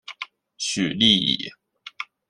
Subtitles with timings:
[0.57, 1.51] 许力以。